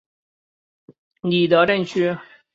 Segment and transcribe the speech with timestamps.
[1.21, 2.17] 里德镇区。